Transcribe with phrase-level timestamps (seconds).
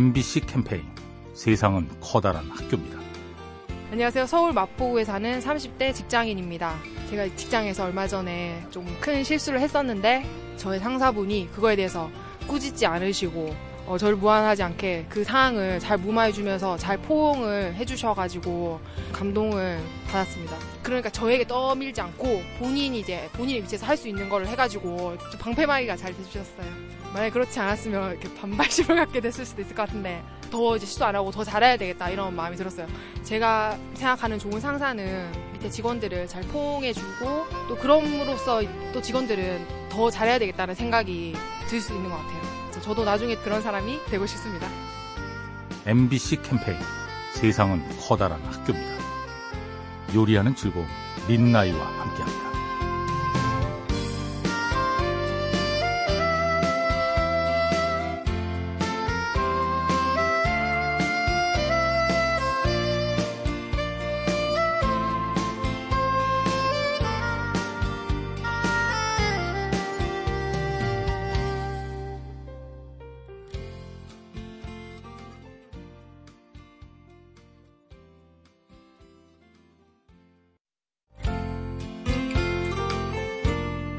[0.00, 0.82] MBC 캠페인
[1.32, 2.98] 세상은 커다란 학교입니다.
[3.90, 4.26] 안녕하세요.
[4.26, 6.74] 서울 마포구에 사는 30대 직장인입니다.
[7.08, 10.26] 제가 직장에서 얼마 전에 좀 큰 실수를 했었는데
[10.58, 12.10] 저의 상사분이 그거에 대해서
[12.46, 13.54] 꾸짖지 않으시고
[13.86, 18.80] 어, 저를 무한하지 않게 그 상황을 잘 무마해주면서 잘 포옹을 해주셔가지고
[19.12, 19.78] 감동을
[20.08, 20.56] 받았습니다.
[20.82, 25.96] 그러니까 저에게 떠밀지 않고 본인이 이제 본인의 위치에서 할 수 있는 걸 해가지고 좀 방패막이가
[25.96, 26.66] 잘 돼주셨어요.
[27.14, 31.14] 만약에 그렇지 않았으면 이렇게 반발심을 갖게 됐을 수도 있을 것 같은데 더 이제 실수 안
[31.16, 32.86] 하고 더 잘해야 되겠다 이런 마음이 들었어요.
[33.22, 40.74] 제가 생각하는 좋은 상사는 밑에 직원들을 잘 포옹해주고 또 그럼으로써 또 직원들은 더 잘해야 되겠다는
[40.74, 41.34] 생각이
[41.68, 42.45] 들 수 있는 것 같아요.
[42.80, 44.68] 저도 나중에 그런 사람이 되고 싶습니다.
[45.86, 46.78] MBC 캠페인
[47.34, 48.96] 세상은 커다란 학교입니다.
[50.14, 50.86] 요리하는 즐거움
[51.28, 52.55] 민나이와 함께합니다.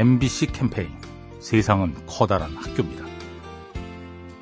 [0.00, 0.88] MBC 캠페인
[1.40, 3.04] 세상은 커다란 학교입니다.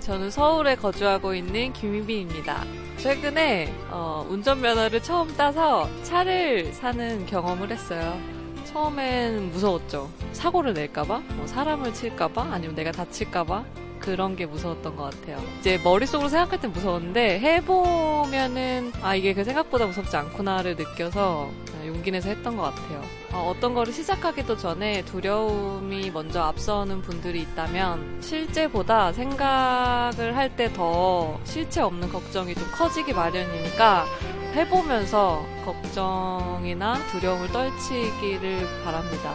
[0.00, 2.64] 저는 서울에 거주하고 있는 김희빈입니다.
[2.96, 8.18] 최근에 어, 운전면허를 처음 따서 차를 사는 경험을 했어요.
[8.64, 10.10] 처음엔 무서웠죠.
[10.32, 13.64] 사고를 낼까봐, 뭐 사람을 칠까봐, 아니면 내가 다칠까봐
[14.00, 15.40] 그런 게 무서웠던 것 같아요.
[15.60, 21.48] 이제 머릿속으로 생각할 땐 무서웠는데 해보면은 아 이게 그 생각보다 무섭지 않구나를 느껴서
[21.86, 23.02] 용기 내서 했던 것 같아요.
[23.32, 31.38] 어, 떤 거를 시작하기도 전에 두려움이 먼저 앞서는 분들이 있다면 실제보다 생각을 할 때 더
[31.44, 34.06] 실체 없는 걱정이 좀 커지기 마련이니까
[34.54, 39.34] 해보면서 걱정이나 두려움을 떨치기를 바랍니다.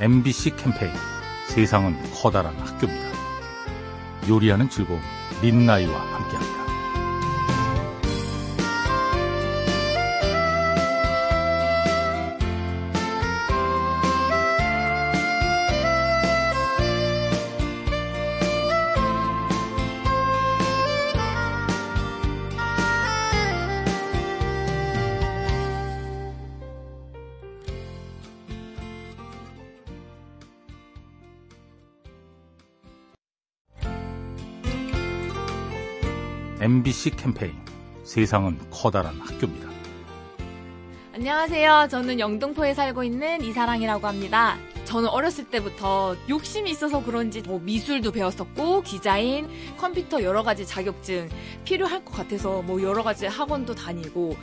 [0.00, 0.92] MBC 캠페인
[1.48, 3.08] 세상은 커다란 학교입니다.
[4.28, 5.00] 요리하는 즐거움
[5.42, 6.67] 민나이와 함께합니다.
[36.60, 37.52] MBC 캠페인
[38.02, 39.68] 세상은 커다란 학교입니다.
[41.14, 41.86] 안녕하세요.
[41.88, 44.56] 저는 영등포에 살고 있는 이사랑이라고 합니다.
[44.84, 51.28] 저는 어렸을 때부터 욕심이 있어서 그런지 뭐 미술도 배웠었고 디자인, 컴퓨터 여러 가지 자격증
[51.64, 54.36] 필요할 것 같아서 뭐 여러 가지 학원도 다니고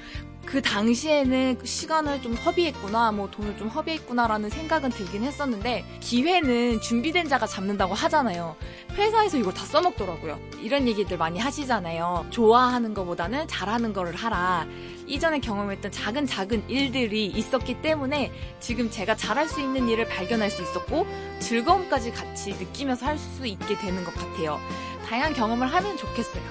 [0.46, 7.48] 그 당시에는 시간을 좀 허비했구나, 뭐 돈을 좀 허비했구나라는 생각은 들긴 했었는데 기회는 준비된 자가
[7.48, 8.56] 잡는다고 하잖아요.
[8.94, 10.40] 회사에서 이걸 다 써먹더라고요.
[10.62, 12.28] 이런 얘기들 많이 하시잖아요.
[12.30, 14.68] 좋아하는 것보다는 잘하는 거를 하라.
[15.08, 20.62] 이전에 경험했던 작은 작은 일들이 있었기 때문에 지금 제가 잘할 수 있는 일을 발견할 수
[20.62, 21.06] 있었고
[21.40, 24.60] 즐거움까지 같이 느끼면서 할 수 있게 되는 것 같아요.
[25.08, 26.44] 다양한 경험을 하면 좋겠어요.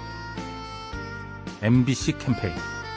[1.63, 2.55] MBC 캠페인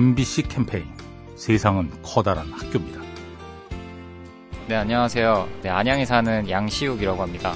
[0.00, 0.86] MBC 캠페인
[1.36, 3.02] 세상은 커다란 학교입니다.
[4.66, 5.46] 네, 안녕하세요.
[5.60, 7.54] 네, 안양에 사는 양시욱이라고 합니다.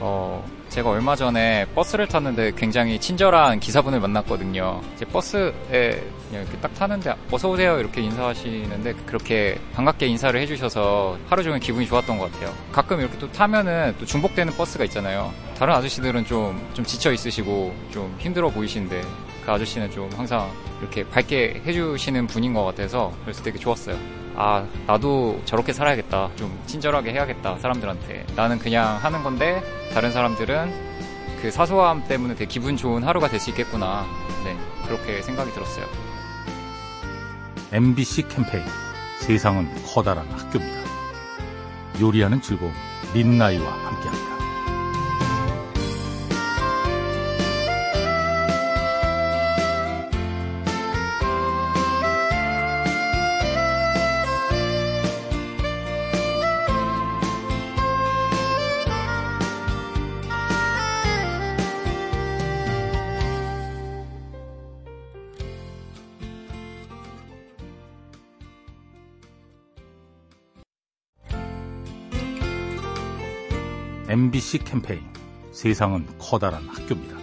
[0.00, 4.80] 어, 제가 얼마 전에 버스를 탔는데 굉장히 친절한 기사분을 만났거든요.
[4.94, 6.02] 이제 버스에
[6.32, 12.16] 이렇게 딱 타는데 어서 오세요 이렇게 인사하시는데 그렇게 반갑게 인사를 해주셔서 하루 종일 기분이 좋았던
[12.16, 12.50] 것 같아요.
[12.72, 15.34] 가끔 이렇게 또 타면은 또 중복되는 버스가 있잖아요.
[15.58, 19.02] 다른 아저씨들은 좀, 좀 지쳐 있으시고 좀 힘들어 보이시는데
[19.44, 20.50] 그 아저씨는 좀 항상
[20.80, 23.96] 이렇게 밝게 해주시는 분인 것 같아서 그래서 되게 좋았어요.
[24.36, 26.30] 아, 나도 저렇게 살아야겠다.
[26.36, 28.26] 좀 친절하게 해야겠다, 사람들한테.
[28.34, 29.62] 나는 그냥 하는 건데,
[29.92, 30.72] 다른 사람들은
[31.40, 34.04] 그 사소함 때문에 되게 기분 좋은 하루가 될 수 있겠구나.
[34.42, 34.56] 네,
[34.88, 35.86] 그렇게 생각이 들었어요.
[37.72, 38.64] MBC 캠페인
[39.20, 40.80] 세상은 커다란 학교입니다.
[42.00, 42.72] 요리하는 즐거움
[43.12, 44.23] 민나이와 함께합니다.
[74.06, 75.00] MBC 캠페인
[75.50, 77.16] 세상은 커다란 학교입니다.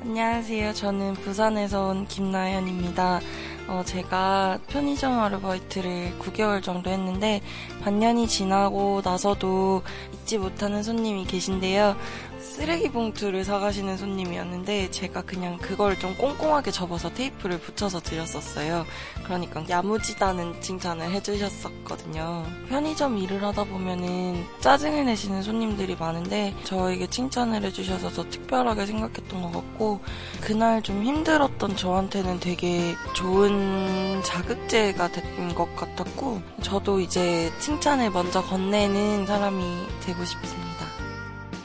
[0.00, 0.72] 안녕하세요.
[0.72, 3.20] 저는 부산에서 온 김나연입니다.
[3.68, 7.42] 어, 제가 편의점 아르바이트를 9개월 정도 했는데
[7.82, 9.82] 반년이 지나고 나서도
[10.14, 11.96] 잊지 못하는 손님이 계신데요.
[12.40, 18.86] 쓰레기 봉투를 사가시는 손님이었는데 제가 그냥 그걸 좀 꼼꼼하게 접어서 테이프를 붙여서 드렸었어요.
[19.24, 22.44] 그러니까 야무지다는 칭찬을 해주셨었거든요.
[22.68, 29.52] 편의점 일을 하다 보면은 짜증을 내시는 손님들이 많은데 저에게 칭찬을 해주셔서 더 특별하게 생각했던 것
[29.52, 30.00] 같고
[30.40, 39.26] 그날 좀 힘들었던 저한테는 되게 좋은 자극제가 된 것 같았고 저도 이제 칭찬을 먼저 건네는
[39.26, 41.07] 사람이 되고 싶습니다.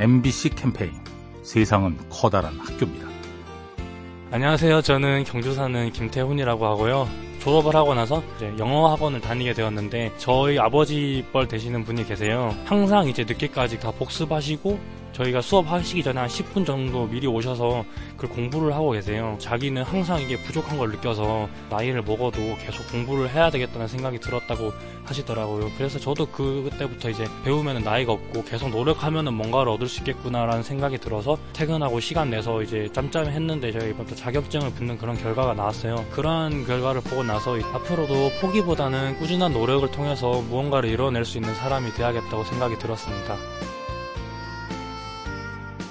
[0.00, 0.92] MBC 캠페인
[1.42, 3.08] 세상은 커다란 학교입니다.
[4.30, 4.82] 안녕하세요.
[4.82, 7.08] 저는 경주 사는 김태훈이라고 하고요.
[7.40, 12.54] 졸업을 하고 나서 이제 영어 학원을 다니게 되었는데 저희 아버지 뻘 되시는 분이 계세요.
[12.64, 14.78] 항상 이제 늦게까지 다 복습하시고
[15.18, 17.84] 저희가 수업하시기 전에 한 10분 정도 미리 오셔서
[18.16, 19.36] 그 공부를 하고 계세요.
[19.40, 24.72] 자기는 항상 이게 부족한 걸 느껴서 나이를 먹어도 계속 공부를 해야 되겠다는 생각이 들었다고
[25.04, 25.70] 하시더라고요.
[25.76, 31.36] 그래서 저도 그때부터 이제 배우면 나이가 없고 계속 노력하면 뭔가를 얻을 수 있겠구나라는 생각이 들어서
[31.52, 36.04] 퇴근하고 시간 내서 이제 짬짬이 했는데 저희 이번 또 자격증을 붙는 그런 결과가 나왔어요.
[36.12, 42.44] 그러한 결과를 보고 나서 앞으로도 포기보다는 꾸준한 노력을 통해서 무언가를 이뤄낼 수 있는 사람이 돼야겠다고
[42.44, 43.57] 생각이 들었습니다.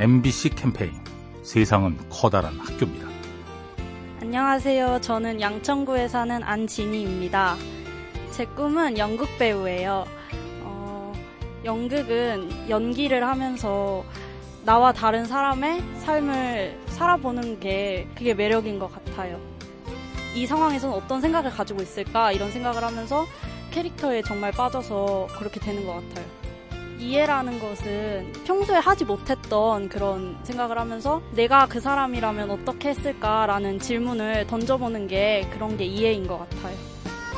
[0.00, 0.94] MBC 캠페인
[1.42, 3.06] 세상은 커다란 학교입니다.
[4.22, 5.02] 안녕하세요.
[5.02, 7.56] 저는 양천구에 사는 안진희입니다.
[8.30, 10.06] 제 꿈은 연극 배우예요.
[10.62, 11.12] 어,
[11.66, 14.02] 연극은 연기를 하면서
[14.64, 19.38] 나와 다른 사람의 삶을 살아보는 게 그게 매력인 것 같아요.
[20.34, 23.26] 이 상황에서는 어떤 생각을 가지고 있을까 이런 생각을 하면서
[23.70, 26.24] 캐릭터에 정말 빠져서 그렇게 되는 것 같아요.
[27.00, 35.08] 이해라는 것은 평소에 하지 못했던 그런 생각을 하면서 내가 그 사람이라면 어떻게 했을까라는 질문을 던져보는
[35.08, 36.76] 게 그런 게 이해인 것 같아요.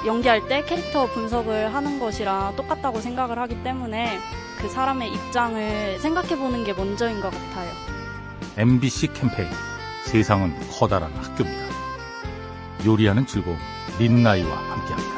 [0.04, 4.18] 연기할 때 캐릭터 분석을 하는 것이랑 똑같다고 생각을 하기 때문에
[4.58, 7.70] 그 사람의 입장을 생각해보는 게 먼저인 것 같아요.
[8.56, 9.48] MBC 캠페인
[10.06, 11.72] 세상은 커다란 학교입니다.
[12.84, 13.56] 요리하는 즐거움
[13.98, 15.11] 민나이와 함께합니다.